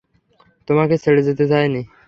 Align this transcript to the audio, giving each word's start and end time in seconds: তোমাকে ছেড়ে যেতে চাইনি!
তোমাকে 0.67 0.95
ছেড়ে 1.03 1.21
যেতে 1.27 1.45
চাইনি! 1.47 1.81